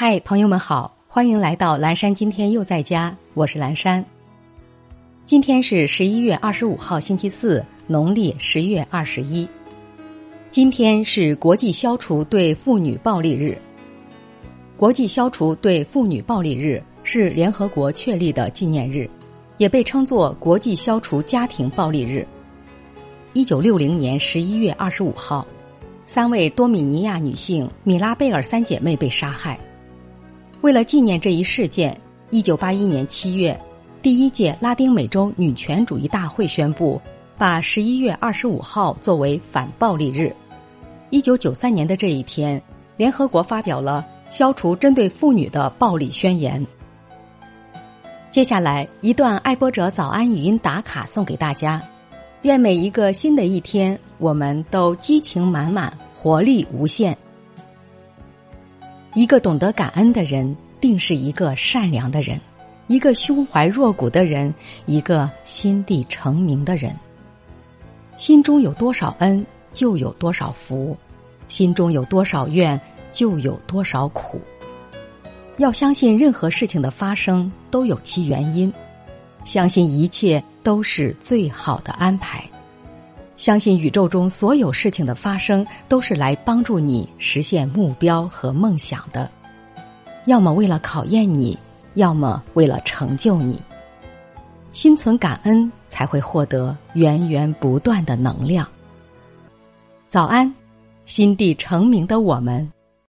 [0.00, 2.14] 嗨，朋友们好，欢迎来到蓝山。
[2.14, 4.04] 今天又在家，我是蓝山。
[5.26, 9.44] 今天是十一月二十五号，星期四，农历十月二十一。
[10.50, 13.58] 今天是国际消除对妇女暴力日。
[14.76, 19.10] 国际消除对妇女暴力日是联合国确立的纪念日，
[19.56, 22.24] 也被称作国际消除家庭暴力日。
[23.32, 25.44] 一九六零年十一月二十五号，
[26.06, 29.58] 三位多米尼亚女性米拉贝尔三姐妹被杀害。
[30.60, 31.96] 为了纪念这一事件，
[32.30, 33.58] 一九八一年七月，
[34.02, 37.00] 第一届拉丁美洲女权主义大会宣布，
[37.36, 40.34] 把十一月二十五号作为反暴力日。
[41.10, 42.60] 一九九三年的这一天，
[42.96, 46.66] 联合国发表了消除针对妇女的暴力宣言。
[48.28, 51.80] 接下来一段爱播者早安语音打卡送给大家，
[52.42, 57.16] 愿每一个新的一天，我们都激情满满，活力无限。
[59.14, 62.38] 一个懂得感恩的人，定是一个善良的人；
[62.86, 64.54] 一个胸怀若谷的人，
[64.86, 66.94] 一个心地澄明的人。
[68.16, 70.96] 心中有多少恩，就有多少福；
[71.48, 74.40] 心中有多少怨，就有多少苦。
[75.56, 78.72] 要相信任何事情的发生都有其原因，
[79.44, 82.48] 相信一切都是最好的安排。
[83.38, 89.30] 相信宇宙中所有事情的发生都是来帮助你实现目标和梦想的，
[90.26, 91.56] 要么为了考验你，
[91.94, 93.56] 要么为了成就你。
[94.70, 98.66] 心存感恩，才会获得源源不断的能量。
[100.04, 100.52] 早安，
[101.06, 102.68] 心地成名的我们。